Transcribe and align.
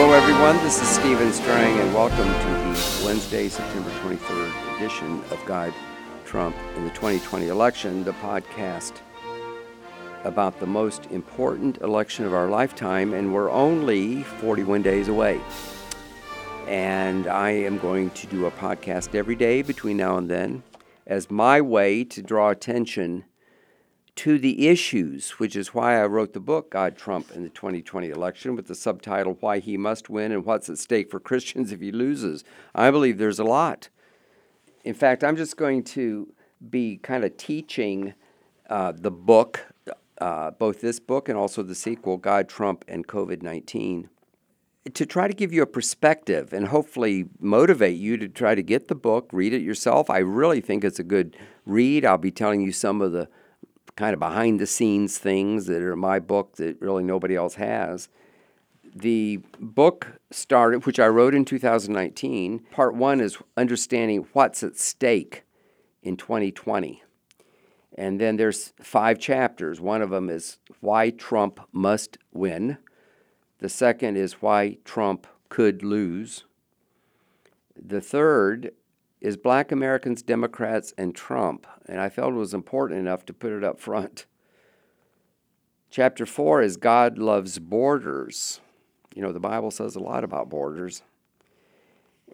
Hello, 0.00 0.12
everyone. 0.12 0.56
This 0.58 0.80
is 0.80 0.86
Stephen 0.86 1.32
Strang, 1.32 1.76
and 1.80 1.92
welcome 1.92 2.18
to 2.18 2.22
the 2.22 3.04
Wednesday, 3.04 3.48
September 3.48 3.90
23rd 3.90 4.76
edition 4.76 5.20
of 5.32 5.44
God 5.44 5.74
Trump 6.24 6.54
in 6.76 6.84
the 6.84 6.90
2020 6.90 7.48
election, 7.48 8.04
the 8.04 8.12
podcast 8.12 9.00
about 10.22 10.60
the 10.60 10.66
most 10.66 11.06
important 11.06 11.78
election 11.78 12.24
of 12.24 12.32
our 12.32 12.48
lifetime, 12.48 13.12
and 13.12 13.34
we're 13.34 13.50
only 13.50 14.22
41 14.22 14.82
days 14.82 15.08
away. 15.08 15.40
And 16.68 17.26
I 17.26 17.50
am 17.50 17.78
going 17.78 18.10
to 18.10 18.28
do 18.28 18.46
a 18.46 18.52
podcast 18.52 19.16
every 19.16 19.34
day 19.34 19.62
between 19.62 19.96
now 19.96 20.16
and 20.16 20.30
then 20.30 20.62
as 21.08 21.28
my 21.28 21.60
way 21.60 22.04
to 22.04 22.22
draw 22.22 22.50
attention 22.50 23.24
to 24.18 24.36
the 24.36 24.66
issues, 24.66 25.30
which 25.38 25.54
is 25.54 25.72
why 25.72 26.02
I 26.02 26.06
wrote 26.06 26.32
the 26.32 26.40
book, 26.40 26.70
God 26.70 26.96
Trump 26.96 27.30
in 27.30 27.44
the 27.44 27.48
2020 27.50 28.08
election, 28.08 28.56
with 28.56 28.66
the 28.66 28.74
subtitle, 28.74 29.36
Why 29.38 29.60
He 29.60 29.76
Must 29.76 30.10
Win 30.10 30.32
and 30.32 30.44
What's 30.44 30.68
at 30.68 30.78
Stake 30.78 31.08
for 31.08 31.20
Christians 31.20 31.70
If 31.70 31.80
He 31.80 31.92
Loses. 31.92 32.42
I 32.74 32.90
believe 32.90 33.18
there's 33.18 33.38
a 33.38 33.44
lot. 33.44 33.90
In 34.84 34.92
fact, 34.94 35.22
I'm 35.22 35.36
just 35.36 35.56
going 35.56 35.84
to 35.84 36.34
be 36.68 36.96
kind 36.96 37.22
of 37.22 37.36
teaching 37.36 38.14
uh, 38.68 38.92
the 38.92 39.12
book, 39.12 39.72
uh, 40.20 40.50
both 40.50 40.80
this 40.80 40.98
book 40.98 41.28
and 41.28 41.38
also 41.38 41.62
the 41.62 41.76
sequel, 41.76 42.16
God, 42.16 42.48
Trump, 42.48 42.84
and 42.88 43.06
COVID 43.06 43.40
19, 43.40 44.08
to 44.94 45.06
try 45.06 45.28
to 45.28 45.34
give 45.34 45.52
you 45.52 45.62
a 45.62 45.66
perspective 45.66 46.52
and 46.52 46.66
hopefully 46.66 47.26
motivate 47.38 47.96
you 47.96 48.16
to 48.16 48.26
try 48.26 48.56
to 48.56 48.64
get 48.64 48.88
the 48.88 48.96
book, 48.96 49.28
read 49.30 49.52
it 49.52 49.62
yourself. 49.62 50.10
I 50.10 50.18
really 50.18 50.60
think 50.60 50.82
it's 50.82 50.98
a 50.98 51.04
good 51.04 51.36
read. 51.64 52.04
I'll 52.04 52.18
be 52.18 52.32
telling 52.32 52.62
you 52.62 52.72
some 52.72 53.00
of 53.00 53.12
the 53.12 53.28
kind 53.98 54.14
of 54.14 54.20
behind 54.20 54.60
the 54.60 54.66
scenes 54.66 55.18
things 55.18 55.66
that 55.66 55.82
are 55.82 55.96
my 55.96 56.20
book 56.20 56.54
that 56.54 56.80
really 56.80 57.02
nobody 57.02 57.34
else 57.34 57.56
has. 57.56 58.08
The 58.94 59.40
book 59.58 60.20
started, 60.30 60.86
which 60.86 61.00
I 61.00 61.08
wrote 61.08 61.34
in 61.34 61.44
2019. 61.44 62.60
Part 62.70 62.94
one 62.94 63.20
is 63.20 63.38
understanding 63.56 64.28
what's 64.32 64.62
at 64.62 64.76
stake 64.76 65.42
in 66.00 66.16
2020. 66.16 67.02
And 67.96 68.20
then 68.20 68.36
there's 68.36 68.72
five 68.80 69.18
chapters. 69.18 69.80
One 69.80 70.00
of 70.00 70.10
them 70.10 70.30
is 70.30 70.58
why 70.78 71.10
Trump 71.10 71.58
must 71.72 72.18
win. 72.32 72.78
The 73.58 73.68
second 73.68 74.16
is 74.16 74.34
why 74.34 74.78
Trump 74.84 75.26
could 75.48 75.82
lose. 75.82 76.44
The 77.74 78.00
third 78.00 78.70
is 79.20 79.36
Black 79.36 79.72
Americans, 79.72 80.22
Democrats, 80.22 80.94
and 80.96 81.14
Trump, 81.14 81.66
and 81.86 82.00
I 82.00 82.08
felt 82.08 82.34
it 82.34 82.36
was 82.36 82.54
important 82.54 83.00
enough 83.00 83.26
to 83.26 83.32
put 83.32 83.52
it 83.52 83.64
up 83.64 83.80
front. 83.80 84.26
Chapter 85.90 86.26
4 86.26 86.62
is 86.62 86.76
God 86.76 87.18
loves 87.18 87.58
borders. 87.58 88.60
You 89.14 89.22
know, 89.22 89.32
the 89.32 89.40
Bible 89.40 89.70
says 89.70 89.96
a 89.96 90.00
lot 90.00 90.22
about 90.22 90.50
borders. 90.50 91.02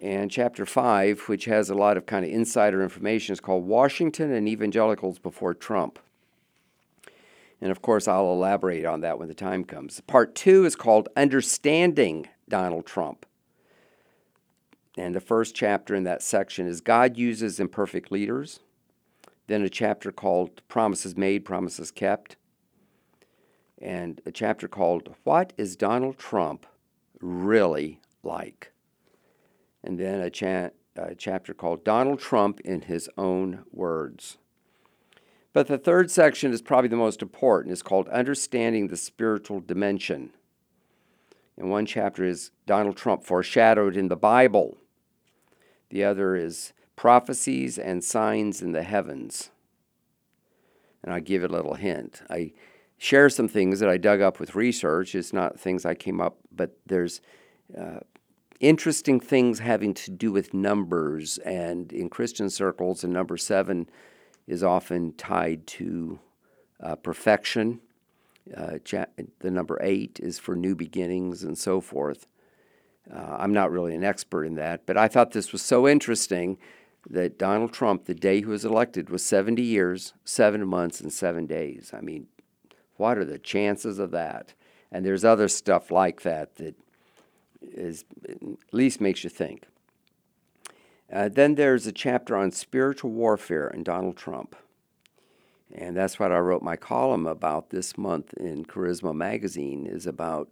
And 0.01 0.29
chapter 0.29 0.65
5, 0.65 1.21
which 1.29 1.45
has 1.45 1.69
a 1.69 1.73
lot 1.73 1.95
of 1.95 2.05
kind 2.05 2.25
of 2.25 2.31
insider 2.31 2.83
information, 2.83 3.31
is 3.31 3.39
called 3.39 3.65
Washington 3.65 4.33
and 4.33 4.47
Evangelicals 4.47 5.19
Before 5.19 5.53
Trump. 5.53 5.99
And 7.61 7.71
of 7.71 7.81
course, 7.81 8.07
I'll 8.07 8.31
elaborate 8.31 8.85
on 8.85 8.99
that 9.01 9.17
when 9.17 9.29
the 9.29 9.33
time 9.33 9.63
comes. 9.63 10.01
Part 10.01 10.35
2 10.35 10.65
is 10.65 10.75
called 10.75 11.07
Understanding 11.15 12.27
Donald 12.49 12.85
Trump. 12.85 13.25
And 14.97 15.13
the 15.13 15.19
first 15.19 15.55
chapter 15.55 15.93
in 15.93 16.03
that 16.03 16.23
section 16.23 16.67
is 16.67 16.81
God 16.81 17.17
uses 17.17 17.59
imperfect 17.59 18.11
leaders. 18.11 18.59
Then 19.47 19.61
a 19.61 19.69
chapter 19.69 20.11
called 20.11 20.61
Promises 20.67 21.17
Made, 21.17 21.45
Promises 21.45 21.91
Kept. 21.91 22.37
And 23.81 24.21
a 24.25 24.31
chapter 24.31 24.67
called 24.67 25.13
What 25.23 25.53
is 25.57 25.75
Donald 25.75 26.17
Trump 26.17 26.65
Really 27.19 27.99
Like? 28.23 28.71
And 29.83 29.99
then 29.99 30.21
a, 30.21 30.29
cha- 30.29 30.69
a 30.95 31.13
chapter 31.15 31.53
called 31.53 31.83
Donald 31.83 32.19
Trump 32.19 32.61
in 32.61 32.81
His 32.81 33.09
Own 33.17 33.65
Words. 33.71 34.37
But 35.53 35.67
the 35.67 35.77
third 35.77 36.09
section 36.09 36.51
is 36.51 36.61
probably 36.61 36.89
the 36.89 36.95
most 36.95 37.21
important. 37.21 37.71
It's 37.71 37.81
called 37.81 38.07
Understanding 38.09 38.87
the 38.87 38.97
Spiritual 38.97 39.59
Dimension. 39.59 40.31
And 41.57 41.69
one 41.69 41.85
chapter 41.85 42.25
is 42.25 42.51
Donald 42.65 42.97
Trump 42.97 43.23
foreshadowed 43.23 43.95
in 43.95 44.07
the 44.07 44.17
Bible. 44.17 44.77
The 45.89 46.03
other 46.03 46.35
is 46.35 46.73
prophecies 46.95 47.77
and 47.77 48.03
signs 48.03 48.61
in 48.61 48.71
the 48.71 48.83
heavens. 48.83 49.51
And 51.03 51.13
I 51.13 51.19
give 51.19 51.43
it 51.43 51.51
a 51.51 51.53
little 51.53 51.75
hint. 51.75 52.21
I 52.29 52.53
share 52.97 53.29
some 53.29 53.47
things 53.47 53.79
that 53.79 53.89
I 53.89 53.97
dug 53.97 54.21
up 54.21 54.39
with 54.39 54.55
research. 54.55 55.13
It's 55.13 55.33
not 55.33 55.59
things 55.59 55.85
I 55.85 55.93
came 55.93 56.19
up, 56.19 56.37
but 56.51 56.77
there's 56.85 57.21
uh, 57.79 57.99
interesting 58.59 59.19
things 59.19 59.59
having 59.59 59.93
to 59.93 60.11
do 60.11 60.31
with 60.31 60.53
numbers. 60.53 61.37
And 61.39 61.91
in 61.91 62.09
Christian 62.09 62.49
circles, 62.49 63.01
the 63.01 63.07
number 63.07 63.37
seven 63.37 63.89
is 64.47 64.63
often 64.63 65.13
tied 65.13 65.67
to 65.67 66.19
uh, 66.81 66.95
perfection. 66.95 67.81
Uh, 68.55 68.77
the 69.39 69.51
number 69.51 69.77
eight 69.81 70.19
is 70.21 70.39
for 70.39 70.55
new 70.55 70.75
beginnings 70.75 71.43
and 71.43 71.57
so 71.57 71.81
forth. 71.81 72.27
Uh, 73.13 73.37
I'm 73.39 73.53
not 73.53 73.71
really 73.71 73.95
an 73.95 74.03
expert 74.03 74.45
in 74.45 74.55
that, 74.55 74.85
but 74.85 74.97
I 74.97 75.07
thought 75.07 75.31
this 75.31 75.51
was 75.51 75.61
so 75.61 75.87
interesting 75.87 76.57
that 77.09 77.37
Donald 77.37 77.71
Trump, 77.71 78.05
the 78.05 78.15
day 78.15 78.39
he 78.39 78.45
was 78.45 78.65
elected, 78.65 79.09
was 79.09 79.23
70 79.23 79.61
years, 79.61 80.13
seven 80.23 80.65
months, 80.67 80.99
and 80.99 81.13
seven 81.13 81.45
days. 81.45 81.91
I 81.93 82.01
mean, 82.01 82.27
what 82.97 83.17
are 83.17 83.25
the 83.25 83.37
chances 83.37 83.99
of 83.99 84.11
that? 84.11 84.53
And 84.91 85.05
there's 85.05 85.25
other 85.25 85.47
stuff 85.47 85.91
like 85.91 86.21
that 86.21 86.55
that 86.55 86.75
is 87.61 88.05
at 88.27 88.37
least 88.71 89.01
makes 89.01 89.23
you 89.23 89.29
think. 89.29 89.65
Uh, 91.11 91.29
then 91.29 91.55
there's 91.55 91.85
a 91.85 91.91
chapter 91.91 92.35
on 92.35 92.51
spiritual 92.51 93.11
warfare 93.11 93.67
and 93.67 93.85
Donald 93.85 94.17
Trump. 94.17 94.55
And 95.73 95.95
that's 95.95 96.19
what 96.19 96.31
I 96.31 96.39
wrote 96.39 96.61
my 96.61 96.75
column 96.75 97.27
about 97.27 97.69
this 97.69 97.97
month 97.97 98.33
in 98.35 98.65
Charisma 98.65 99.13
Magazine 99.13 99.85
is 99.85 100.07
about 100.07 100.49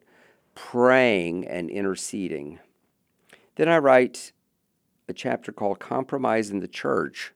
praying 0.56 1.48
and 1.48 1.70
interceding. 1.70 2.60
Then 3.56 3.70
I 3.70 3.78
write 3.78 4.32
a 5.08 5.14
chapter 5.14 5.52
called 5.52 5.80
Compromise 5.80 6.50
in 6.50 6.60
the 6.60 6.68
Church, 6.68 7.34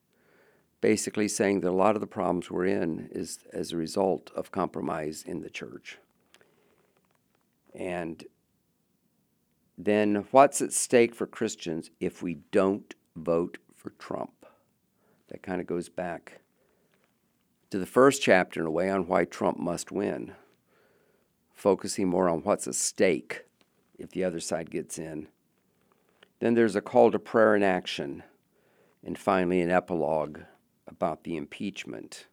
basically 0.82 1.28
saying 1.28 1.62
that 1.62 1.70
a 1.70 1.72
lot 1.72 1.96
of 1.96 2.02
the 2.02 2.08
problems 2.08 2.50
we're 2.50 2.66
in 2.66 3.10
is 3.12 3.40
as 3.52 3.72
a 3.72 3.78
result 3.78 4.32
of 4.36 4.52
compromise 4.52 5.24
in 5.26 5.42
the 5.42 5.50
church. 5.50 5.98
And 7.74 8.24
then 9.78 10.26
what's 10.32 10.62
at 10.62 10.74
stake 10.74 11.14
for 11.14 11.28
Christians 11.28 11.92
if 12.00 12.24
we 12.24 12.36
don't 12.52 12.96
vote 13.16 13.58
for 13.76 13.92
Trump? 13.92 14.46
That 15.30 15.44
kind 15.44 15.62
of 15.62 15.68
goes 15.68 15.90
back 15.90 16.40
to 17.70 17.78
the 17.78 17.86
first 17.86 18.22
chapter 18.22 18.62
in 18.62 18.66
a 18.66 18.72
way 18.72 18.90
on 18.90 19.08
why 19.08 19.26
Trump 19.26 19.60
must 19.60 19.92
win 19.92 20.34
focusing 21.58 22.08
more 22.08 22.30
on 22.30 22.44
what's 22.44 22.68
at 22.68 22.76
stake 22.76 23.44
if 23.98 24.12
the 24.12 24.24
other 24.24 24.40
side 24.40 24.70
gets 24.70 25.00
in. 25.00 25.28
Then 26.40 26.54
there's 26.54 26.76
a 26.76 26.82
call 26.82 27.10
to 27.12 27.20
prayer 27.20 27.56
and 27.56 27.64
action. 27.64 28.22
And 29.04 29.18
finally, 29.18 29.62
an 29.62 29.72
epilogue 29.72 30.42
about 30.88 31.24
the 31.24 31.36
impeachment. 31.36 32.28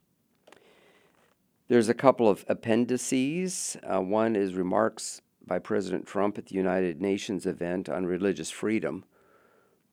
There's 1.68 1.88
a 1.88 1.94
couple 1.94 2.28
of 2.28 2.44
appendices. 2.48 3.78
Uh, 3.82 4.02
one 4.02 4.36
is 4.36 4.54
remarks 4.54 5.22
by 5.46 5.58
President 5.58 6.06
Trump 6.06 6.36
at 6.36 6.46
the 6.46 6.54
United 6.54 7.00
Nations 7.00 7.46
event 7.46 7.88
on 7.88 8.04
religious 8.04 8.50
freedom, 8.50 9.04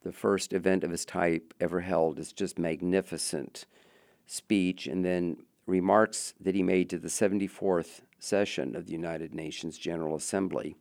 the 0.03 0.11
first 0.11 0.51
event 0.51 0.83
of 0.83 0.91
its 0.91 1.05
type 1.05 1.53
ever 1.61 1.79
held. 1.79 2.19
It's 2.19 2.33
just 2.33 2.59
magnificent 2.59 3.65
speech. 4.25 4.87
And 4.87 5.05
then 5.05 5.37
remarks 5.65 6.33
that 6.41 6.55
he 6.55 6.63
made 6.63 6.89
to 6.89 6.97
the 6.97 7.07
74th 7.07 8.01
session 8.21 8.75
of 8.75 8.85
the 8.85 8.91
United 8.91 9.33
Nations 9.33 9.77
General 9.77 10.15
Assembly. 10.15 10.75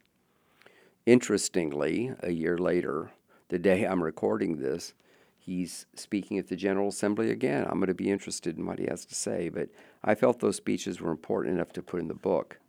Interestingly, 1.07 2.13
a 2.21 2.31
year 2.31 2.59
later, 2.59 3.11
the 3.49 3.59
day 3.59 3.85
I'm 3.85 4.05
recording 4.05 4.59
this, 4.59 4.93
he's 5.39 5.87
speaking 5.95 6.39
at 6.39 6.49
the 6.49 6.55
General 6.55 6.89
Assembly 6.89 7.31
again. 7.31 7.65
I'm 7.65 7.79
going 7.79 7.89
to 7.89 7.95
be 7.95 8.11
interested 8.11 8.59
in 8.59 8.67
what 8.67 8.79
he 8.79 8.87
has 8.87 9.07
to 9.07 9.15
say, 9.15 9.49
but 9.49 9.71
I 10.05 10.15
felt 10.15 10.41
those 10.41 10.57
speeches 10.57 11.01
were 11.01 11.11
important 11.11 11.57
enough 11.57 11.73
to 11.73 11.83
put 11.83 12.01
in 12.01 12.09
the 12.09 12.15
book. 12.15 12.61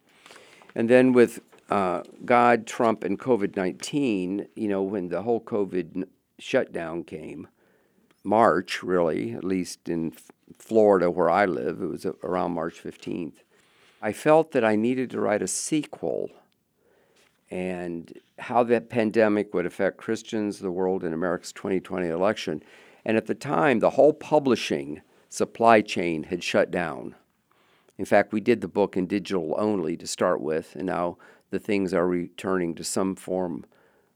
And 0.73 0.89
then 0.89 1.11
with 1.11 1.41
uh, 1.69 2.03
God, 2.23 2.65
Trump, 2.65 3.03
and 3.03 3.19
COVID 3.19 3.57
19, 3.57 4.47
you 4.55 4.67
know, 4.69 4.81
when 4.81 5.09
the 5.09 5.21
whole 5.21 5.41
COVID 5.41 6.05
shutdown 6.39 7.03
came, 7.03 7.49
March, 8.23 8.81
really, 8.81 9.33
at 9.33 9.43
least 9.43 9.89
in 9.89 10.13
Florida 10.57 11.11
where 11.11 11.29
I 11.29 11.45
live, 11.45 11.81
it 11.81 11.87
was 11.87 12.05
around 12.23 12.53
March 12.53 12.81
15th. 12.81 13.43
I 14.01 14.13
felt 14.13 14.51
that 14.51 14.65
I 14.65 14.75
needed 14.75 15.11
to 15.11 15.21
write 15.21 15.43
a 15.43 15.47
sequel 15.47 16.31
and 17.51 18.17
how 18.39 18.63
that 18.63 18.89
pandemic 18.89 19.53
would 19.53 19.65
affect 19.65 19.97
Christians, 19.97 20.59
the 20.59 20.71
world, 20.71 21.03
and 21.03 21.13
America's 21.13 21.51
2020 21.51 22.07
election. 22.07 22.63
And 23.05 23.17
at 23.17 23.27
the 23.27 23.35
time, 23.35 23.79
the 23.79 23.91
whole 23.91 24.13
publishing 24.13 25.01
supply 25.29 25.81
chain 25.81 26.23
had 26.23 26.43
shut 26.43 26.71
down. 26.71 27.15
In 27.97 28.05
fact, 28.05 28.33
we 28.33 28.41
did 28.41 28.61
the 28.61 28.67
book 28.67 28.97
in 28.97 29.05
digital 29.05 29.55
only 29.59 29.95
to 29.97 30.07
start 30.07 30.41
with, 30.41 30.75
and 30.75 30.87
now 30.87 31.17
the 31.51 31.59
things 31.59 31.93
are 31.93 32.07
returning 32.07 32.73
to 32.75 32.83
some 32.83 33.15
form 33.15 33.65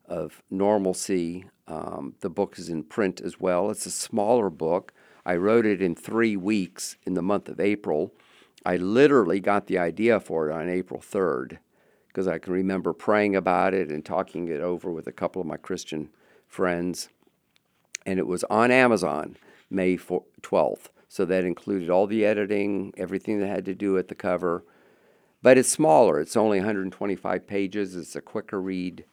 of 0.08 0.42
normalcy. 0.50 1.46
Um, 1.68 2.16
the 2.22 2.30
book 2.30 2.58
is 2.58 2.70
in 2.70 2.84
print 2.84 3.22
as 3.22 3.40
well. 3.40 3.70
It's 3.70 3.86
a 3.86 3.92
smaller 3.92 4.50
book. 4.50 4.94
I 5.26 5.36
wrote 5.36 5.66
it 5.66 5.82
in 5.82 5.94
three 5.94 6.36
weeks 6.36 6.96
in 7.04 7.14
the 7.14 7.22
month 7.22 7.50
of 7.50 7.60
April. 7.60 8.14
I 8.66 8.78
literally 8.78 9.40
got 9.40 9.68
the 9.68 9.78
idea 9.78 10.20
for 10.20 10.50
it 10.50 10.54
on 10.54 10.70
April 10.70 11.00
3rd 11.00 11.60
because 12.08 12.28
I 12.28 12.40
can 12.40 12.54
remember 12.54 12.94
praying 12.94 13.36
about 13.36 13.74
it 13.74 13.90
and 13.90 14.04
talking 14.04 14.48
it 14.48 14.62
over 14.62 14.90
with 14.90 15.06
a 15.06 15.12
couple 15.12 15.42
of 15.42 15.48
my 15.48 15.58
Christian 15.58 16.10
friends. 16.48 17.10
And 18.06 18.18
it 18.18 18.26
was 18.26 18.44
on 18.46 18.72
Amazon 18.72 19.38
May 19.70 19.98
12th. 19.98 20.88
So 21.10 21.26
that 21.26 21.46
included 21.46 21.90
all 21.90 22.08
the 22.08 22.26
editing, 22.26 22.94
everything 22.98 23.40
that 23.40 23.48
had 23.48 23.66
to 23.66 23.76
do 23.76 23.94
with 23.94 24.08
the 24.08 24.16
cover. 24.16 24.64
But 25.42 25.58
it's 25.58 25.70
smaller. 25.70 26.20
It's 26.20 26.36
only 26.36 26.58
125 26.60 27.46
pages. 27.46 27.96
It's 27.96 28.16
a 28.16 28.22
quicker 28.22 28.60
read. 28.60 29.06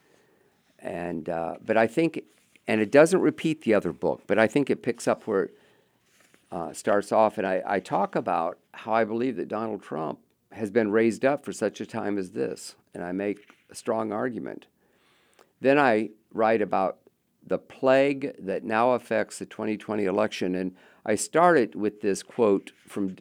And 0.79 1.29
uh, 1.29 1.57
but 1.65 1.77
I 1.77 1.87
think, 1.87 2.23
and 2.67 2.81
it 2.81 2.91
doesn't 2.91 3.21
repeat 3.21 3.63
the 3.63 3.75
other 3.75 3.93
book, 3.93 4.23
but 4.27 4.39
I 4.39 4.47
think 4.47 4.71
it 4.71 4.83
picks 4.83 5.07
up 5.07 5.27
where 5.27 5.45
it 5.45 5.59
uh, 6.51 6.73
starts 6.73 7.13
off. 7.13 7.39
And 7.39 7.47
I, 7.47 7.63
I 7.67 7.81
talk 7.81 8.17
about 8.17 8.59
how 8.73 8.93
I 8.93 9.05
believe 9.05 9.37
that 9.37 9.49
Donald 9.49 9.83
Trump 9.83 10.21
has 10.53 10.71
been 10.71 10.91
raised 10.91 11.25
up 11.25 11.45
for 11.45 11.53
such 11.53 11.81
a 11.81 11.87
time 11.87 12.19
as 12.19 12.33
this, 12.33 12.77
and 12.95 13.03
I 13.03 13.13
make 13.13 13.55
a 13.71 13.75
strong 13.75 14.13
argument. 14.13 14.67
Then 15.61 15.79
I 15.79 16.11
write 16.33 16.63
about 16.63 16.99
the 17.47 17.59
plague 17.59 18.35
that 18.39 18.65
now 18.65 18.93
affects 18.93 19.39
the 19.39 19.47
2020 19.47 20.05
election. 20.05 20.55
And 20.55 20.75
I 21.05 21.15
started 21.15 21.75
with 21.75 22.01
this 22.01 22.23
quote 22.23 22.73
from 22.87 23.17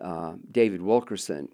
uh, 0.00 0.34
David 0.50 0.82
Wilkerson. 0.82 1.48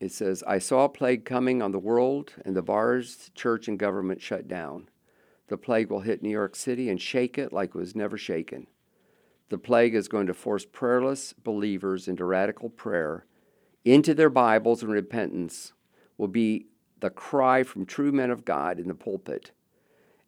It 0.00 0.12
says, 0.12 0.42
I 0.46 0.58
saw 0.58 0.84
a 0.84 0.88
plague 0.88 1.24
coming 1.24 1.62
on 1.62 1.72
the 1.72 1.78
world, 1.78 2.34
and 2.44 2.54
the 2.54 2.62
bars, 2.62 3.30
church, 3.34 3.68
and 3.68 3.78
government 3.78 4.20
shut 4.20 4.46
down. 4.46 4.88
The 5.48 5.56
plague 5.56 5.90
will 5.90 6.00
hit 6.00 6.22
New 6.22 6.30
York 6.30 6.56
City 6.56 6.90
and 6.90 7.00
shake 7.00 7.38
it 7.38 7.52
like 7.52 7.70
it 7.70 7.74
was 7.74 7.94
never 7.94 8.18
shaken. 8.18 8.66
The 9.50 9.58
plague 9.58 9.94
is 9.94 10.08
going 10.08 10.26
to 10.26 10.34
force 10.34 10.64
prayerless 10.64 11.32
believers 11.32 12.08
into 12.08 12.24
radical 12.24 12.70
prayer, 12.70 13.26
into 13.84 14.14
their 14.14 14.30
Bibles 14.30 14.82
and 14.82 14.90
repentance, 14.90 15.72
will 16.16 16.28
be 16.28 16.66
the 17.00 17.10
cry 17.10 17.62
from 17.62 17.84
true 17.84 18.12
men 18.12 18.30
of 18.30 18.44
God 18.44 18.78
in 18.78 18.88
the 18.88 18.94
pulpit. 18.94 19.50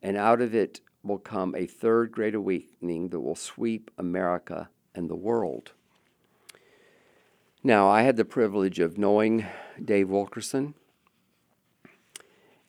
And 0.03 0.17
out 0.17 0.41
of 0.41 0.55
it 0.55 0.81
will 1.03 1.19
come 1.19 1.55
a 1.55 1.67
third 1.67 2.13
great 2.13 2.35
awakening 2.35 3.09
that 3.09 3.21
will 3.21 3.35
sweep 3.35 3.91
America 3.97 4.69
and 4.95 5.09
the 5.09 5.17
world. 5.17 5.73
Now, 7.63 7.89
I 7.89 8.03
had 8.03 8.17
the 8.17 8.25
privilege 8.25 8.79
of 8.79 8.99
knowing 8.99 9.47
Dave 9.83 10.09
Wilkerson, 10.09 10.75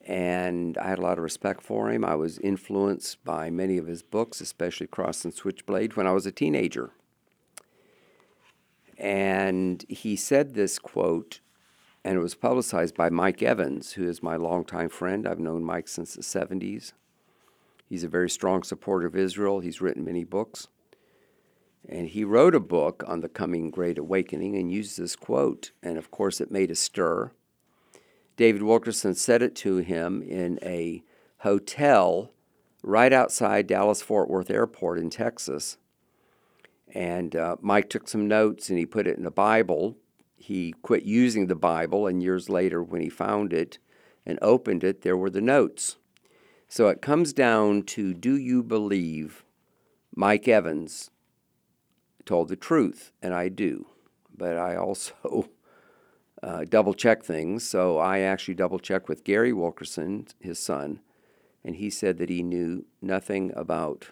and 0.07 0.77
I 0.77 0.88
had 0.88 1.00
a 1.00 1.01
lot 1.01 1.18
of 1.18 1.24
respect 1.24 1.62
for 1.62 1.92
him. 1.92 2.06
I 2.06 2.15
was 2.15 2.39
influenced 2.39 3.21
by 3.25 3.50
many 3.50 3.77
of 3.77 3.88
his 3.88 4.01
books, 4.01 4.39
especially 4.39 4.88
Cross 4.88 5.25
and 5.25 5.33
Switchblade, 5.33 5.98
when 5.98 6.07
I 6.07 6.13
was 6.13 6.25
a 6.25 6.31
teenager. 6.31 6.92
And 8.98 9.83
he 9.89 10.15
said 10.15 10.54
this 10.54 10.80
quote, 10.80 11.42
and 12.06 12.15
it 12.15 12.21
was 12.21 12.36
publicized 12.36 12.95
by 12.95 13.09
Mike 13.09 13.44
Evans, 13.44 13.94
who 13.94 14.07
is 14.07 14.24
my 14.24 14.38
longtime 14.38 14.88
friend. 14.88 15.27
I've 15.27 15.39
known 15.39 15.62
Mike 15.62 15.89
since 15.89 16.13
the 16.13 16.21
70s. 16.21 16.94
He's 17.86 18.06
a 18.06 18.09
very 18.09 18.30
strong 18.30 18.63
supporter 18.63 19.07
of 19.07 19.15
Israel. 19.15 19.59
He's 19.59 19.81
written 19.81 20.06
many 20.06 20.24
books. 20.24 20.69
And 21.88 22.07
he 22.07 22.24
wrote 22.24 22.56
a 22.56 22.62
book 22.62 23.04
on 23.06 23.19
the 23.19 23.30
coming 23.30 23.71
Great 23.71 23.98
Awakening 23.98 24.56
and 24.56 24.71
used 24.71 24.98
this 24.98 25.18
quote. 25.18 25.71
And 25.83 25.98
of 25.98 26.12
course, 26.12 26.39
it 26.39 26.50
made 26.50 26.71
a 26.71 26.75
stir. 26.75 27.31
David 28.37 28.61
Wilkerson 28.61 29.15
said 29.15 29.41
it 29.41 29.55
to 29.55 29.77
him 29.77 30.21
in 30.21 30.59
a 30.61 31.03
hotel 31.39 32.31
right 32.83 33.11
outside 33.11 33.67
Dallas 33.67 34.01
Fort 34.01 34.29
Worth 34.29 34.51
Airport 34.51 34.99
in 34.99 35.09
Texas. 35.09 35.77
And 36.93 37.35
uh, 37.35 37.57
Mike 37.61 37.89
took 37.89 38.07
some 38.07 38.27
notes 38.27 38.69
and 38.69 38.77
he 38.77 38.85
put 38.85 39.07
it 39.07 39.17
in 39.17 39.23
the 39.23 39.31
Bible. 39.31 39.97
He 40.35 40.75
quit 40.83 41.03
using 41.03 41.47
the 41.47 41.55
Bible, 41.55 42.05
and 42.05 42.21
years 42.21 42.47
later, 42.47 42.81
when 42.81 43.01
he 43.01 43.09
found 43.09 43.51
it 43.51 43.79
and 44.25 44.37
opened 44.41 44.83
it, 44.83 45.01
there 45.01 45.17
were 45.17 45.31
the 45.31 45.41
notes. 45.41 45.97
So 46.69 46.89
it 46.89 47.01
comes 47.01 47.33
down 47.33 47.83
to 47.83 48.13
do 48.13 48.37
you 48.37 48.61
believe 48.61 49.43
Mike 50.15 50.47
Evans 50.47 51.09
told 52.23 52.49
the 52.49 52.55
truth? 52.55 53.11
And 53.21 53.33
I 53.33 53.49
do. 53.49 53.87
But 54.35 54.57
I 54.57 54.75
also 54.75 55.49
uh, 56.43 56.65
double 56.69 56.93
check 56.93 57.23
things. 57.23 57.67
So 57.67 57.97
I 57.97 58.19
actually 58.19 58.53
double 58.53 58.79
checked 58.79 59.09
with 59.09 59.23
Gary 59.23 59.53
Wilkerson, 59.53 60.27
his 60.39 60.59
son, 60.59 60.99
and 61.63 61.75
he 61.75 61.89
said 61.89 62.17
that 62.17 62.29
he 62.29 62.43
knew 62.43 62.85
nothing 63.01 63.51
about, 63.55 64.09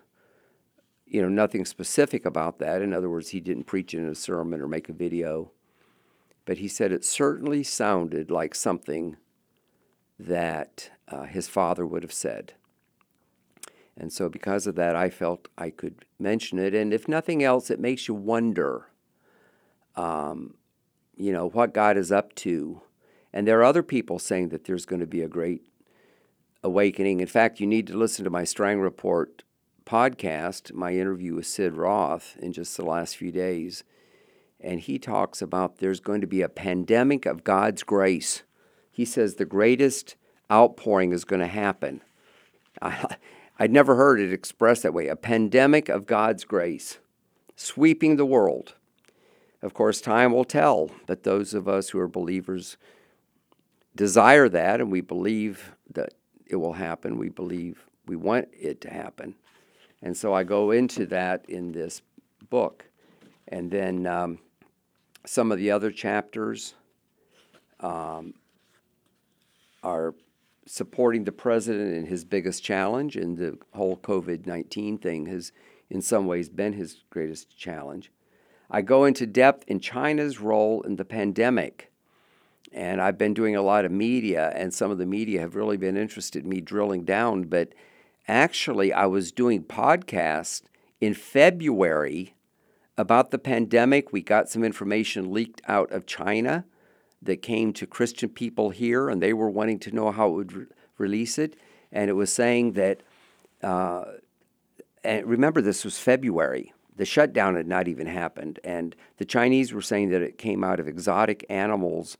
you 1.05 1.21
know, 1.21 1.29
nothing 1.29 1.65
specific 1.65 2.25
about 2.25 2.59
that. 2.59 2.81
In 2.81 2.93
other 2.93 3.09
words, 3.09 3.29
he 3.29 3.39
didn't 3.39 3.65
preach 3.65 3.93
in 3.93 4.07
a 4.07 4.15
sermon 4.15 4.61
or 4.61 4.67
make 4.67 4.89
a 4.89 4.93
video. 4.93 5.51
But 6.45 6.59
he 6.59 6.67
said 6.67 6.91
it 6.91 7.03
certainly 7.03 7.63
sounded 7.63 8.29
like 8.29 8.53
something 8.53 9.17
that 10.19 10.91
uh, 11.07 11.23
his 11.23 11.47
father 11.47 11.85
would 11.85 12.03
have 12.03 12.13
said. 12.13 12.53
And 13.97 14.11
so, 14.11 14.29
because 14.29 14.67
of 14.67 14.75
that, 14.75 14.95
I 14.95 15.09
felt 15.09 15.47
I 15.57 15.69
could 15.69 16.05
mention 16.19 16.59
it. 16.59 16.75
And 16.75 16.93
if 16.93 17.07
nothing 17.07 17.43
else, 17.43 17.69
it 17.71 17.79
makes 17.79 18.07
you 18.07 18.13
wonder, 18.13 18.89
um, 19.95 20.55
you 21.17 21.31
know, 21.31 21.49
what 21.49 21.73
God 21.73 21.97
is 21.97 22.11
up 22.11 22.33
to. 22.35 22.81
And 23.33 23.47
there 23.47 23.59
are 23.59 23.65
other 23.65 23.83
people 23.83 24.19
saying 24.19 24.49
that 24.49 24.65
there's 24.65 24.85
going 24.85 25.01
to 25.01 25.07
be 25.07 25.21
a 25.21 25.27
great 25.27 25.63
awakening. 26.63 27.19
In 27.19 27.27
fact, 27.27 27.59
you 27.59 27.67
need 27.67 27.87
to 27.87 27.97
listen 27.97 28.23
to 28.23 28.29
my 28.29 28.43
Strang 28.43 28.79
Report 28.79 29.43
podcast, 29.85 30.73
my 30.73 30.93
interview 30.93 31.35
with 31.35 31.45
Sid 31.45 31.73
Roth 31.73 32.37
in 32.39 32.53
just 32.53 32.75
the 32.77 32.85
last 32.85 33.17
few 33.17 33.31
days. 33.31 33.83
And 34.59 34.79
he 34.79 34.97
talks 34.97 35.41
about 35.41 35.77
there's 35.77 35.99
going 35.99 36.21
to 36.21 36.27
be 36.27 36.41
a 36.41 36.49
pandemic 36.49 37.25
of 37.25 37.43
God's 37.43 37.83
grace 37.83 38.43
he 38.95 39.03
says 39.03 39.35
the 39.35 39.43
greatest 39.43 40.15
outpouring 40.49 41.11
is 41.11 41.25
going 41.25 41.41
to 41.41 41.47
happen. 41.47 41.99
I, 42.81 43.17
I'd 43.59 43.73
never 43.73 43.95
heard 43.95 44.21
it 44.21 44.31
expressed 44.31 44.83
that 44.83 44.93
way 44.93 45.09
a 45.09 45.17
pandemic 45.17 45.89
of 45.89 46.05
God's 46.05 46.45
grace 46.45 46.99
sweeping 47.57 48.15
the 48.15 48.25
world. 48.25 48.75
Of 49.65 49.73
course, 49.73 49.99
time 49.99 50.31
will 50.31 50.45
tell, 50.45 50.91
but 51.07 51.23
those 51.23 51.55
of 51.55 51.67
us 51.67 51.89
who 51.89 51.99
are 51.99 52.07
believers 52.07 52.77
desire 53.95 54.47
that 54.47 54.79
and 54.79 54.91
we 54.91 55.01
believe 55.01 55.71
that 55.91 56.13
it 56.45 56.57
will 56.57 56.73
happen. 56.73 57.17
We 57.17 57.29
believe 57.29 57.83
we 58.05 58.15
want 58.15 58.47
it 58.53 58.79
to 58.81 58.91
happen. 58.91 59.33
And 60.03 60.15
so 60.15 60.35
I 60.35 60.43
go 60.43 60.69
into 60.69 61.07
that 61.07 61.49
in 61.49 61.71
this 61.71 62.03
book. 62.47 62.85
And 63.47 63.71
then 63.71 64.05
um, 64.05 64.37
some 65.25 65.51
of 65.51 65.57
the 65.57 65.71
other 65.71 65.89
chapters 65.89 66.75
um, 67.79 68.35
are 69.81 70.13
supporting 70.67 71.23
the 71.23 71.31
president 71.31 71.95
in 71.95 72.05
his 72.05 72.23
biggest 72.23 72.63
challenge, 72.63 73.15
and 73.15 73.35
the 73.35 73.57
whole 73.73 73.97
COVID 73.97 74.45
19 74.45 74.99
thing 74.99 75.25
has, 75.25 75.51
in 75.89 76.03
some 76.03 76.27
ways, 76.27 76.49
been 76.49 76.73
his 76.73 77.03
greatest 77.09 77.57
challenge. 77.57 78.11
I 78.69 78.81
go 78.81 79.05
into 79.05 79.25
depth 79.25 79.63
in 79.67 79.79
China's 79.79 80.39
role 80.39 80.81
in 80.81 80.95
the 80.95 81.05
pandemic. 81.05 81.91
And 82.71 83.01
I've 83.01 83.17
been 83.17 83.33
doing 83.33 83.55
a 83.55 83.61
lot 83.61 83.85
of 83.85 83.91
media, 83.91 84.51
and 84.53 84.73
some 84.73 84.91
of 84.91 84.97
the 84.97 85.05
media 85.05 85.39
have 85.39 85.55
really 85.55 85.77
been 85.77 85.95
interested 85.95 86.43
in 86.43 86.49
me 86.49 86.59
drilling 86.59 87.05
down. 87.05 87.43
But 87.43 87.69
actually, 88.27 88.91
I 88.91 89.05
was 89.05 89.31
doing 89.31 89.63
podcasts 89.63 90.63
in 90.99 91.13
February 91.13 92.35
about 92.97 93.31
the 93.31 93.37
pandemic. 93.37 94.11
We 94.11 94.21
got 94.21 94.49
some 94.49 94.63
information 94.63 95.31
leaked 95.31 95.61
out 95.69 95.89
of 95.91 96.05
China 96.05 96.65
that 97.21 97.41
came 97.41 97.71
to 97.73 97.87
Christian 97.87 98.29
people 98.29 98.71
here, 98.71 99.09
and 99.09 99.21
they 99.21 99.31
were 99.31 99.49
wanting 99.49 99.79
to 99.79 99.91
know 99.91 100.11
how 100.11 100.27
it 100.27 100.33
would 100.33 100.53
re- 100.53 100.65
release 100.97 101.37
it. 101.37 101.55
And 101.93 102.09
it 102.09 102.13
was 102.13 102.33
saying 102.33 102.73
that, 102.73 103.01
uh, 103.63 104.03
and 105.01 105.25
remember, 105.25 105.61
this 105.61 105.85
was 105.85 105.97
February. 105.97 106.73
The 106.95 107.05
shutdown 107.05 107.55
had 107.55 107.67
not 107.67 107.87
even 107.87 108.07
happened. 108.07 108.59
And 108.63 108.95
the 109.17 109.25
Chinese 109.25 109.73
were 109.73 109.81
saying 109.81 110.09
that 110.09 110.21
it 110.21 110.37
came 110.37 110.63
out 110.63 110.79
of 110.79 110.87
exotic 110.87 111.45
animals 111.49 112.17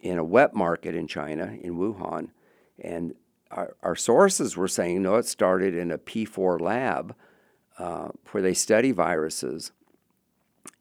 in 0.00 0.18
a 0.18 0.24
wet 0.24 0.54
market 0.54 0.94
in 0.94 1.08
China, 1.08 1.56
in 1.60 1.76
Wuhan. 1.76 2.28
And 2.78 3.14
our, 3.50 3.76
our 3.82 3.96
sources 3.96 4.56
were 4.56 4.68
saying, 4.68 5.02
no, 5.02 5.16
it 5.16 5.26
started 5.26 5.74
in 5.74 5.90
a 5.90 5.98
P4 5.98 6.60
lab 6.60 7.14
uh, 7.78 8.08
where 8.30 8.42
they 8.42 8.54
study 8.54 8.92
viruses. 8.92 9.72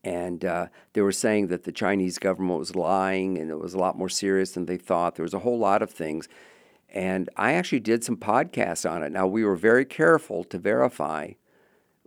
And 0.04 0.46
uh, 0.46 0.68
they 0.94 1.02
were 1.02 1.12
saying 1.12 1.48
that 1.48 1.64
the 1.64 1.72
Chinese 1.72 2.20
government 2.20 2.60
was 2.60 2.76
lying 2.76 3.38
and 3.38 3.50
it 3.50 3.60
was 3.60 3.74
a 3.74 3.80
lot 3.80 3.98
more 3.98 4.10
serious 4.10 4.52
than 4.52 4.66
they 4.66 4.78
thought. 4.78 5.16
There 5.16 5.24
was 5.24 5.34
a 5.34 5.40
whole 5.40 5.58
lot 5.58 5.82
of 5.82 5.90
things. 5.90 6.28
And 6.90 7.30
I 7.36 7.54
actually 7.54 7.80
did 7.80 8.04
some 8.04 8.18
podcasts 8.18 8.90
on 8.90 9.04
it. 9.04 9.12
Now, 9.12 9.28
we 9.28 9.44
were 9.44 9.56
very 9.56 9.84
careful 9.84 10.44
to 10.46 10.58
verify 10.58 11.32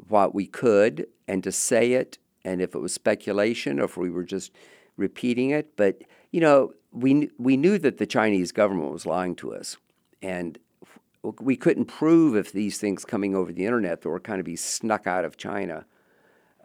what 0.09 0.35
we 0.35 0.47
could 0.47 1.07
and 1.27 1.43
to 1.45 1.53
say 1.53 1.93
it, 1.93 2.19
and 2.45 2.63
if 2.63 2.75
it 2.75 2.79
was 2.79 2.93
speculation 2.93 3.81
or 3.81 3.85
if 3.85 3.97
we 3.97 4.11
were 4.11 4.25
just 4.25 4.53
repeating 4.97 5.51
it. 5.51 5.77
But, 5.77 6.03
you 6.31 6.41
know, 6.41 6.73
we, 6.93 7.31
we 7.39 7.57
knew 7.57 7.79
that 7.79 7.99
the 7.99 8.07
Chinese 8.07 8.53
government 8.53 8.93
was 8.93 9.07
lying 9.07 9.35
to 9.37 9.55
us. 9.55 9.77
And 10.23 10.59
we 11.41 11.57
couldn't 11.57 11.87
prove 11.87 12.37
if 12.37 12.53
these 12.53 12.79
things 12.79 13.05
coming 13.05 13.35
over 13.35 13.53
the 13.53 13.67
internet 13.67 14.03
that 14.03 14.09
were 14.09 14.21
kind 14.21 14.41
of 14.41 14.47
be 14.47 14.57
snuck 14.57 15.07
out 15.07 15.25
of 15.25 15.37
China 15.37 15.85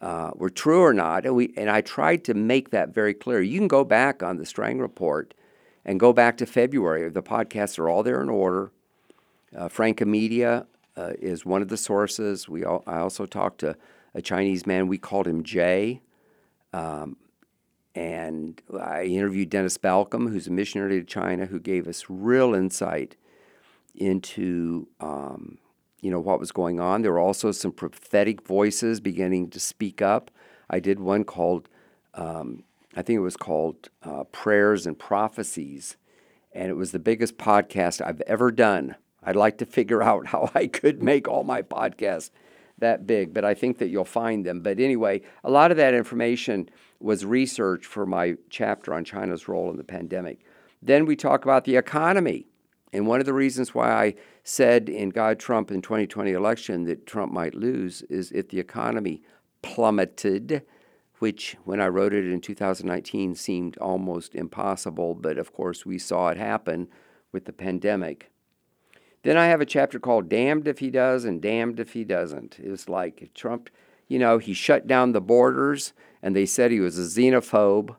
uh, 0.02 0.32
were 0.36 0.50
true 0.50 0.82
or 0.82 0.94
not. 0.94 1.26
And, 1.26 1.36
we, 1.36 1.54
and 1.58 1.70
I 1.70 1.82
tried 1.82 2.24
to 2.26 2.34
make 2.34 2.70
that 2.70 2.94
very 2.94 3.14
clear. 3.14 3.42
You 3.42 3.60
can 3.60 3.68
go 3.68 3.84
back 3.84 4.24
on 4.24 4.38
the 4.38 4.46
Strang 4.46 4.80
Report 4.80 5.34
and 5.86 6.00
go 6.00 6.14
back 6.14 6.38
to 6.38 6.46
February. 6.46 7.10
The 7.10 7.24
podcasts 7.24 7.78
are 7.80 7.90
all 7.90 8.04
there 8.04 8.22
in 8.22 8.30
order. 8.30 8.72
Uh, 9.56 9.68
Franca 9.68 10.06
Media 10.06 10.66
uh, 10.96 11.14
is 11.20 11.46
one 11.46 11.62
of 11.62 11.70
the 11.70 11.78
sources. 11.78 12.48
We 12.48 12.64
all, 12.64 12.84
I 12.86 12.98
also 12.98 13.26
talked 13.26 13.60
to 13.60 13.76
a 14.14 14.22
Chinese 14.22 14.66
man. 14.66 14.88
We 14.88 14.98
called 14.98 15.28
him 15.28 15.44
Jay. 15.44 16.02
Um, 16.72 17.18
and 17.96 18.62
I 18.80 19.04
interviewed 19.04 19.50
Dennis 19.50 19.78
Balcombe, 19.78 20.32
who's 20.32 20.48
a 20.48 20.52
missionary 20.52 21.00
to 21.00 21.06
China, 21.06 21.46
who 21.46 21.60
gave 21.60 21.88
us 21.88 22.06
real 22.10 22.56
insight 22.56 23.16
into 23.96 24.88
um, 25.00 25.60
you 26.02 26.12
know 26.12 26.20
what 26.20 26.40
was 26.40 26.52
going 26.52 26.80
on. 26.80 27.02
There 27.02 27.12
were 27.12 27.20
also 27.20 27.52
some 27.52 27.72
prophetic 27.72 28.46
voices 28.46 29.00
beginning 29.00 29.50
to 29.52 29.60
speak 29.60 30.02
up. 30.02 30.32
I 30.70 30.80
did 30.80 31.00
one 31.00 31.24
called, 31.24 31.70
um, 32.14 32.64
I 32.96 33.04
think 33.04 33.18
it 33.18 33.22
was 33.22 33.38
called 33.38 33.90
uh, 34.02 34.24
Prayers 34.26 34.88
and 34.88 34.98
Prophecies, 34.98 35.98
and 36.52 36.70
it 36.70 36.76
was 36.76 36.92
the 36.92 37.00
biggest 37.00 37.38
podcast 37.38 38.06
I've 38.06 38.22
ever 38.22 38.52
done. 38.52 38.96
I'd 39.26 39.36
like 39.36 39.58
to 39.60 39.66
figure 39.66 40.04
out 40.10 40.28
how 40.28 40.50
I 40.54 40.68
could 40.68 41.02
make 41.02 41.28
all 41.28 41.44
my 41.44 41.62
podcasts 41.62 42.32
that 42.80 43.06
big, 43.08 43.34
but 43.34 43.46
I 43.46 43.54
think 43.54 43.78
that 43.78 43.90
you'll 43.90 44.06
find 44.06 44.46
them. 44.46 44.62
But 44.62 44.80
anyway, 44.80 45.22
a 45.44 45.50
lot 45.50 45.72
of 45.72 45.78
that 45.78 45.94
information 45.94 46.70
was 47.00 47.26
research 47.26 47.86
for 47.86 48.06
my 48.06 48.36
chapter 48.50 48.94
on 48.94 49.04
China's 49.04 49.48
role 49.48 49.70
in 49.70 49.78
the 49.78 49.84
pandemic. 49.84 50.40
Then 50.82 51.06
we 51.06 51.16
talk 51.16 51.44
about 51.44 51.66
the 51.66 51.78
economy. 51.78 52.48
And 52.92 53.08
one 53.08 53.20
of 53.20 53.26
the 53.26 53.34
reasons 53.34 53.74
why 53.74 53.92
I 53.92 54.16
said 54.44 54.88
in 54.88 55.10
God 55.10 55.40
Trump 55.40 55.72
in 55.72 55.82
2020 55.82 56.32
election 56.32 56.84
that 56.84 57.08
Trump 57.08 57.32
might 57.32 57.56
lose 57.56 58.04
is 58.04 58.32
if 58.32 58.50
the 58.50 58.60
economy 58.60 59.24
plummeted, 59.64 60.62
which 61.20 61.58
when 61.64 61.82
I 61.82 61.88
wrote 61.88 62.14
it 62.14 62.26
in 62.26 62.40
2019 62.42 63.34
seemed 63.36 63.78
almost 63.78 64.36
impossible, 64.36 65.16
but 65.16 65.38
of 65.38 65.54
course 65.54 65.86
we 65.86 65.98
saw 65.98 66.30
it 66.30 66.38
happen 66.38 66.88
with 67.32 67.46
the 67.46 67.54
pandemic. 67.54 68.30
Then 69.24 69.38
I 69.38 69.48
have 69.48 69.62
a 69.62 69.66
chapter 69.66 70.00
called 70.00 70.30
Damned 70.30 70.68
If 70.68 70.80
He 70.80 70.90
Does 70.90 71.26
and 71.26 71.42
Damned 71.42 71.80
If 71.80 71.94
He 71.94 72.04
Doesn't. 72.04 72.60
It's 72.60 72.88
like 72.88 73.32
Trump, 73.34 73.70
you 74.08 74.20
know, 74.20 74.38
he 74.38 74.54
shut 74.54 74.86
down 74.86 75.12
the 75.12 75.22
borders 75.22 75.94
and 76.22 76.36
they 76.36 76.46
said 76.46 76.72
he 76.72 76.80
was 76.80 77.00
a 77.00 77.02
xenophobe 77.22 77.96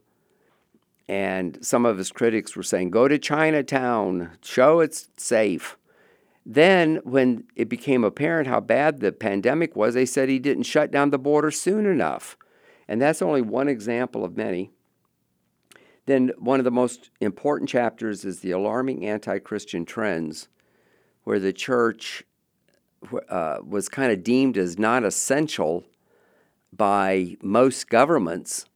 and 1.08 1.58
some 1.60 1.84
of 1.84 1.98
his 1.98 2.12
critics 2.12 2.56
were 2.56 2.62
saying, 2.62 2.90
go 2.90 3.08
to 3.08 3.18
Chinatown, 3.18 4.30
show 4.42 4.80
it's 4.80 5.08
safe. 5.16 5.76
Then, 6.46 7.00
when 7.04 7.44
it 7.56 7.68
became 7.68 8.04
apparent 8.04 8.48
how 8.48 8.60
bad 8.60 9.00
the 9.00 9.12
pandemic 9.12 9.74
was, 9.76 9.94
they 9.94 10.06
said 10.06 10.28
he 10.28 10.38
didn't 10.38 10.64
shut 10.64 10.90
down 10.90 11.10
the 11.10 11.18
border 11.18 11.50
soon 11.50 11.86
enough. 11.86 12.36
And 12.86 13.00
that's 13.00 13.22
only 13.22 13.40
one 13.40 13.68
example 13.68 14.24
of 14.24 14.36
many. 14.36 14.70
Then, 16.06 16.32
one 16.38 16.60
of 16.60 16.64
the 16.64 16.70
most 16.70 17.10
important 17.20 17.70
chapters 17.70 18.26
is 18.26 18.40
the 18.40 18.50
alarming 18.50 19.06
anti 19.06 19.38
Christian 19.38 19.86
trends, 19.86 20.48
where 21.24 21.40
the 21.40 21.52
church 21.52 22.22
uh, 23.28 23.58
was 23.66 23.88
kind 23.88 24.12
of 24.12 24.22
deemed 24.22 24.56
as 24.56 24.78
not 24.78 25.04
essential 25.04 25.84
by 26.72 27.36
most 27.42 27.88
governments 27.88 28.66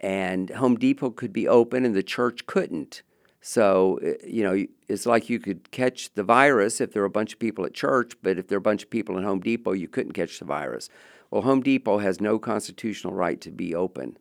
and 0.00 0.50
Home 0.50 0.76
Depot 0.76 1.10
could 1.10 1.32
be 1.32 1.48
open 1.48 1.84
and 1.84 1.94
the 1.94 2.02
church 2.02 2.46
couldn't. 2.46 3.02
So, 3.40 3.98
eh, 4.02 4.14
you 4.26 4.42
know, 4.42 4.66
it's 4.88 5.06
like 5.06 5.28
you 5.28 5.38
could 5.38 5.70
catch 5.70 6.12
the 6.14 6.22
virus 6.22 6.80
if 6.80 6.92
there 6.92 7.02
were 7.02 7.06
a 7.06 7.10
bunch 7.10 7.32
of 7.32 7.38
people 7.38 7.64
at 7.64 7.74
church, 7.74 8.14
but 8.22 8.38
if 8.38 8.48
there 8.48 8.56
are 8.56 8.58
a 8.58 8.62
bunch 8.62 8.84
of 8.84 8.90
people 8.90 9.16
in 9.16 9.24
Home 9.24 9.40
Depot, 9.40 9.72
you 9.72 9.88
couldn't 9.88 10.12
catch 10.12 10.38
the 10.38 10.44
virus. 10.44 10.88
Well, 11.30 11.42
Home 11.42 11.62
Depot 11.62 11.98
has 11.98 12.20
no 12.20 12.38
constitutional 12.38 13.12
right 13.12 13.40
to 13.40 13.50
be 13.50 13.74
open. 13.74 14.18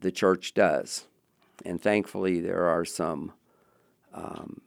The 0.00 0.12
church 0.12 0.54
does. 0.54 1.06
And 1.64 1.80
thankfully, 1.80 2.40
there 2.40 2.64
are 2.64 2.84
some 2.84 3.32
um, 4.12 4.60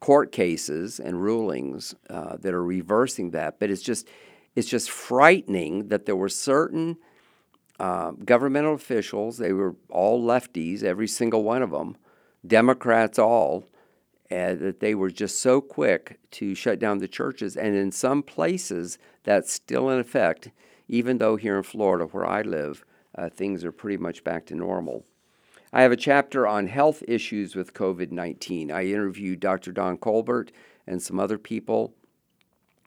court 0.00 0.32
cases 0.32 1.00
and 1.00 1.22
rulings 1.22 1.94
uh, 2.08 2.36
that 2.38 2.54
are 2.54 2.64
reversing 2.64 3.30
that. 3.30 3.58
But 3.58 3.70
it's 3.70 3.82
just, 3.82 4.08
it's 4.54 4.68
just 4.68 4.90
frightening 4.90 5.88
that 5.88 6.06
there 6.06 6.16
were 6.16 6.28
certain 6.28 6.96
uh, 7.80 8.10
governmental 8.24 8.74
officials, 8.74 9.38
they 9.38 9.52
were 9.52 9.76
all 9.88 10.22
lefties, 10.22 10.82
every 10.82 11.06
single 11.06 11.44
one 11.44 11.62
of 11.62 11.70
them, 11.70 11.96
Democrats 12.46 13.18
all, 13.18 13.64
uh, 14.30 14.54
that 14.54 14.80
they 14.80 14.94
were 14.94 15.10
just 15.10 15.40
so 15.40 15.60
quick 15.60 16.18
to 16.32 16.54
shut 16.54 16.78
down 16.78 16.98
the 16.98 17.08
churches. 17.08 17.56
And 17.56 17.76
in 17.76 17.92
some 17.92 18.22
places, 18.22 18.98
that's 19.22 19.52
still 19.52 19.90
in 19.90 19.98
effect, 19.98 20.50
even 20.88 21.18
though 21.18 21.36
here 21.36 21.56
in 21.56 21.62
Florida, 21.62 22.04
where 22.06 22.26
I 22.26 22.42
live, 22.42 22.84
uh, 23.16 23.28
things 23.28 23.64
are 23.64 23.72
pretty 23.72 23.96
much 23.96 24.24
back 24.24 24.46
to 24.46 24.54
normal. 24.54 25.04
I 25.70 25.82
have 25.82 25.92
a 25.92 25.96
chapter 25.96 26.46
on 26.46 26.66
health 26.66 27.02
issues 27.06 27.54
with 27.54 27.74
COVID 27.74 28.10
19. 28.10 28.70
I 28.70 28.86
interviewed 28.86 29.40
Dr. 29.40 29.70
Don 29.70 29.98
Colbert 29.98 30.50
and 30.86 31.02
some 31.02 31.20
other 31.20 31.36
people 31.36 31.92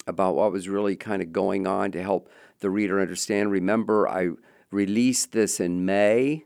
about 0.07 0.35
what 0.35 0.51
was 0.51 0.67
really 0.67 0.95
kind 0.95 1.21
of 1.21 1.31
going 1.31 1.67
on 1.67 1.91
to 1.91 2.01
help 2.01 2.27
the 2.59 2.71
reader 2.71 2.99
understand. 2.99 3.51
Remember, 3.51 4.09
I 4.09 4.29
released 4.71 5.31
this 5.31 5.59
in 5.59 5.85
May. 5.85 6.43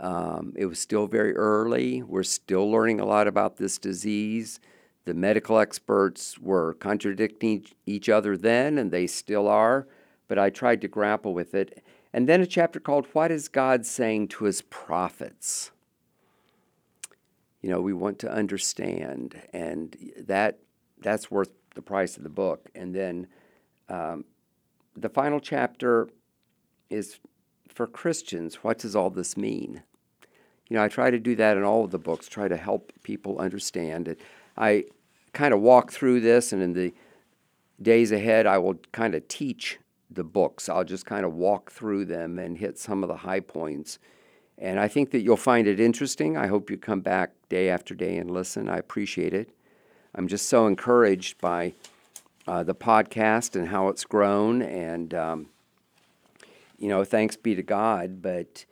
Um, 0.00 0.54
it 0.56 0.66
was 0.66 0.78
still 0.78 1.06
very 1.06 1.36
early. 1.36 2.02
We're 2.02 2.22
still 2.22 2.70
learning 2.70 3.00
a 3.00 3.04
lot 3.04 3.28
about 3.28 3.58
this 3.58 3.76
disease. 3.76 4.60
The 5.04 5.12
medical 5.12 5.58
experts 5.58 6.38
were 6.38 6.74
contradicting 6.74 7.66
each 7.84 8.08
other 8.08 8.38
then, 8.38 8.78
and 8.78 8.90
they 8.90 9.06
still 9.06 9.48
are, 9.48 9.86
but 10.28 10.38
I 10.38 10.48
tried 10.48 10.80
to 10.80 10.88
grapple 10.88 11.34
with 11.34 11.54
it. 11.54 11.84
And 12.14 12.26
then 12.26 12.40
a 12.40 12.46
chapter 12.46 12.80
called 12.80 13.06
What 13.12 13.30
is 13.30 13.48
God 13.48 13.84
Saying 13.84 14.28
to 14.28 14.44
His 14.44 14.62
Prophets? 14.62 15.72
You 17.64 17.70
know, 17.70 17.80
we 17.80 17.94
want 17.94 18.18
to 18.18 18.30
understand, 18.30 19.40
and 19.54 19.96
that, 20.18 20.58
that's 21.00 21.30
worth 21.30 21.48
the 21.74 21.80
price 21.80 22.18
of 22.18 22.22
the 22.22 22.28
book. 22.28 22.68
And 22.74 22.94
then 22.94 23.26
um, 23.88 24.26
the 24.94 25.08
final 25.08 25.40
chapter 25.40 26.10
is 26.90 27.20
for 27.70 27.86
Christians, 27.86 28.56
what 28.56 28.76
does 28.76 28.94
all 28.94 29.08
this 29.08 29.38
mean? 29.38 29.82
You 30.68 30.76
know, 30.76 30.84
I 30.84 30.88
try 30.88 31.10
to 31.10 31.18
do 31.18 31.34
that 31.36 31.56
in 31.56 31.62
all 31.62 31.86
of 31.86 31.90
the 31.90 31.98
books, 31.98 32.28
try 32.28 32.48
to 32.48 32.56
help 32.58 32.92
people 33.02 33.38
understand 33.38 34.08
it. 34.08 34.20
I 34.58 34.84
kind 35.32 35.54
of 35.54 35.62
walk 35.62 35.90
through 35.90 36.20
this, 36.20 36.52
and 36.52 36.60
in 36.60 36.74
the 36.74 36.92
days 37.80 38.12
ahead, 38.12 38.46
I 38.46 38.58
will 38.58 38.74
kind 38.92 39.14
of 39.14 39.26
teach 39.26 39.78
the 40.10 40.22
books. 40.22 40.68
I'll 40.68 40.84
just 40.84 41.06
kind 41.06 41.24
of 41.24 41.32
walk 41.32 41.72
through 41.72 42.04
them 42.04 42.38
and 42.38 42.58
hit 42.58 42.78
some 42.78 43.02
of 43.02 43.08
the 43.08 43.16
high 43.16 43.40
points. 43.40 43.98
And 44.58 44.78
I 44.78 44.86
think 44.86 45.12
that 45.12 45.22
you'll 45.22 45.38
find 45.38 45.66
it 45.66 45.80
interesting. 45.80 46.36
I 46.36 46.46
hope 46.46 46.68
you 46.68 46.76
come 46.76 47.00
back 47.00 47.32
day 47.54 47.68
after 47.68 47.94
day 47.94 48.16
and 48.16 48.32
listen. 48.32 48.68
I 48.68 48.78
appreciate 48.78 49.32
it. 49.32 49.48
I'm 50.12 50.26
just 50.26 50.48
so 50.48 50.66
encouraged 50.66 51.40
by 51.40 51.74
uh, 52.48 52.64
the 52.64 52.74
podcast 52.74 53.54
and 53.54 53.68
how 53.68 53.86
it's 53.90 54.04
grown. 54.04 54.60
And 54.60 55.14
um, 55.14 55.46
you 56.78 56.88
know, 56.88 57.04
thanks 57.04 57.36
be 57.36 57.54
to 57.54 57.62
God. 57.62 58.20
But 58.20 58.64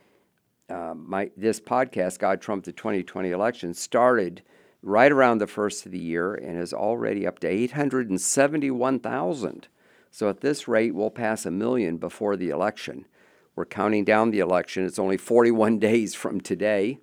uh, 0.68 0.94
my 0.96 1.30
this 1.36 1.60
podcast, 1.60 2.18
God 2.18 2.40
Trump 2.40 2.64
the 2.64 2.72
2020 2.72 3.30
election, 3.30 3.72
started 3.72 4.42
right 4.82 5.12
around 5.12 5.38
the 5.38 5.46
first 5.46 5.86
of 5.86 5.92
the 5.92 6.00
year 6.00 6.34
and 6.34 6.60
is 6.60 6.74
already 6.74 7.24
up 7.24 7.38
to 7.38 7.46
871,000. 7.46 9.68
So 10.10 10.28
at 10.28 10.40
this 10.40 10.66
rate, 10.66 10.92
we'll 10.92 11.10
pass 11.10 11.46
a 11.46 11.52
million 11.52 11.98
before 11.98 12.36
the 12.36 12.50
election. 12.50 13.06
We're 13.54 13.64
counting 13.64 14.04
down 14.04 14.32
the 14.32 14.40
election. 14.40 14.84
It's 14.84 14.98
only 14.98 15.18
41 15.18 15.78
days 15.78 16.16
from 16.16 16.40
today. 16.40 16.98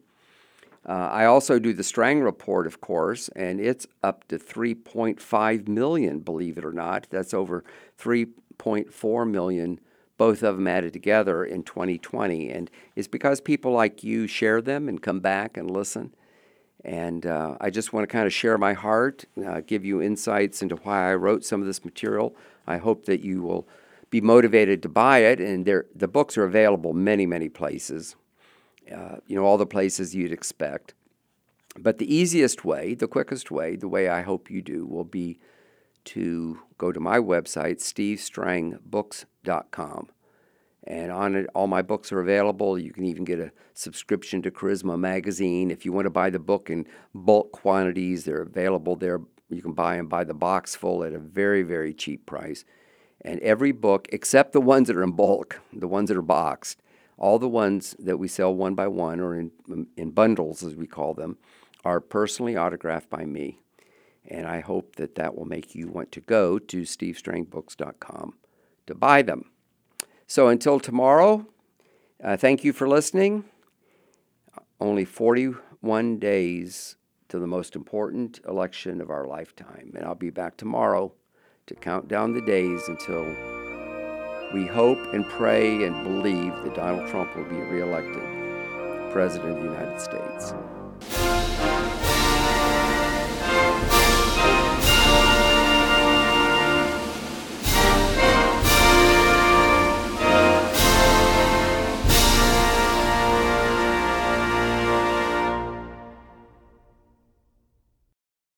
Uh, 0.87 1.09
I 1.11 1.25
also 1.25 1.59
do 1.59 1.73
the 1.73 1.83
Strang 1.83 2.21
report, 2.21 2.65
of 2.65 2.81
course, 2.81 3.29
and 3.29 3.59
it's 3.59 3.85
up 4.01 4.27
to 4.29 4.37
3.5 4.37 5.67
million, 5.67 6.19
believe 6.19 6.57
it 6.57 6.65
or 6.65 6.71
not. 6.71 7.07
That's 7.09 7.33
over 7.33 7.63
3.4 7.99 9.29
million 9.29 9.79
both 10.19 10.43
of 10.43 10.57
them 10.57 10.67
added 10.67 10.91
together 10.91 11.45
in 11.45 11.63
2020. 11.63 12.49
And 12.49 12.69
it's 12.95 13.07
because 13.07 13.39
people 13.39 13.71
like 13.71 14.03
you 14.03 14.27
share 14.27 14.61
them 14.61 14.89
and 14.89 15.01
come 15.01 15.21
back 15.21 15.55
and 15.55 15.71
listen. 15.71 16.13
And 16.83 17.25
uh, 17.25 17.55
I 17.61 17.69
just 17.69 17.93
want 17.93 18.03
to 18.03 18.11
kind 18.11 18.27
of 18.27 18.33
share 18.33 18.57
my 18.57 18.73
heart, 18.73 19.23
uh, 19.43 19.61
give 19.65 19.85
you 19.85 20.01
insights 20.01 20.61
into 20.61 20.75
why 20.75 21.09
I 21.09 21.15
wrote 21.15 21.45
some 21.45 21.61
of 21.61 21.67
this 21.67 21.85
material. 21.85 22.35
I 22.67 22.77
hope 22.77 23.05
that 23.05 23.21
you 23.21 23.41
will 23.41 23.65
be 24.09 24.19
motivated 24.19 24.83
to 24.83 24.89
buy 24.89 25.19
it. 25.19 25.39
And 25.39 25.65
the 25.65 26.07
books 26.09 26.37
are 26.37 26.43
available 26.43 26.91
many, 26.91 27.25
many 27.25 27.47
places, 27.47 28.17
uh, 28.93 29.17
you 29.27 29.35
know, 29.35 29.45
all 29.45 29.57
the 29.57 29.65
places 29.65 30.15
you'd 30.15 30.31
expect. 30.31 30.93
But 31.77 31.97
the 31.97 32.13
easiest 32.13 32.63
way, 32.65 32.95
the 32.95 33.07
quickest 33.07 33.51
way, 33.51 33.75
the 33.75 33.87
way 33.87 34.09
I 34.09 34.21
hope 34.21 34.49
you 34.49 34.61
do, 34.61 34.85
will 34.85 35.03
be 35.03 35.39
to 36.05 36.59
go 36.77 36.91
to 36.91 36.99
my 36.99 37.19
website, 37.19 37.79
stevestrangbooks.com. 37.79 40.09
And 40.85 41.11
on 41.11 41.35
it, 41.35 41.45
all 41.53 41.67
my 41.67 41.83
books 41.83 42.11
are 42.11 42.19
available. 42.19 42.77
You 42.79 42.91
can 42.91 43.05
even 43.05 43.23
get 43.23 43.39
a 43.39 43.51
subscription 43.73 44.41
to 44.41 44.51
Charisma 44.51 44.97
Magazine. 44.97 45.71
If 45.71 45.85
you 45.85 45.93
want 45.93 46.05
to 46.05 46.11
buy 46.11 46.29
the 46.29 46.39
book 46.39 46.69
in 46.69 46.85
bulk 47.13 47.51
quantities, 47.51 48.23
they're 48.25 48.41
available 48.41 48.95
there 48.95 49.21
You 49.49 49.61
can 49.61 49.73
buy 49.73 49.97
them 49.97 50.07
by 50.07 50.23
the 50.23 50.33
box 50.33 50.75
full 50.75 51.03
at 51.03 51.13
a 51.13 51.19
very, 51.19 51.63
very 51.63 51.93
cheap 51.93 52.25
price. 52.25 52.63
And 53.21 53.39
every 53.41 53.73
book, 53.73 54.07
except 54.11 54.53
the 54.53 54.61
ones 54.61 54.87
that 54.87 54.95
are 54.95 55.03
in 55.03 55.11
bulk, 55.11 55.59
the 55.73 55.87
ones 55.87 56.07
that 56.07 56.17
are 56.17 56.23
boxed, 56.23 56.81
all 57.19 57.37
the 57.37 57.49
ones 57.49 57.95
that 57.99 58.17
we 58.17 58.27
sell 58.27 58.55
one 58.55 58.73
by 58.73 58.87
one 58.87 59.19
or 59.19 59.35
in, 59.35 59.51
in 59.97 60.11
bundles, 60.11 60.63
as 60.63 60.75
we 60.75 60.87
call 60.87 61.13
them, 61.13 61.37
are 61.83 61.99
personally 61.99 62.57
autographed 62.57 63.09
by 63.09 63.25
me. 63.25 63.59
And 64.27 64.47
I 64.47 64.61
hope 64.61 64.95
that 64.95 65.15
that 65.15 65.35
will 65.35 65.45
make 65.45 65.75
you 65.75 65.87
want 65.87 66.11
to 66.13 66.21
go 66.21 66.57
to 66.57 66.81
stevestrangbooks.com 66.81 68.35
to 68.87 68.95
buy 68.95 69.21
them. 69.21 69.51
So 70.27 70.47
until 70.47 70.79
tomorrow, 70.79 71.45
uh, 72.23 72.37
thank 72.37 72.63
you 72.63 72.71
for 72.71 72.87
listening. 72.87 73.45
Only 74.79 75.03
41 75.03 76.19
days 76.19 76.95
to 77.27 77.37
the 77.37 77.47
most 77.47 77.75
important 77.75 78.39
election 78.47 79.01
of 79.01 79.09
our 79.09 79.27
lifetime. 79.27 79.91
And 79.95 80.05
I'll 80.05 80.15
be 80.15 80.29
back 80.29 80.57
tomorrow 80.57 81.13
to 81.67 81.75
count 81.75 82.07
down 82.07 82.33
the 82.33 82.41
days 82.41 82.87
until 82.87 83.23
we 84.53 84.65
hope 84.65 85.13
and 85.13 85.27
pray 85.27 85.83
and 85.83 86.03
believe 86.03 86.53
that 86.63 86.75
Donald 86.75 87.07
Trump 87.09 87.35
will 87.35 87.45
be 87.45 87.55
reelected 87.55 88.23
President 89.11 89.57
of 89.57 89.63
the 89.63 89.69
United 89.69 89.99
States. 89.99 90.53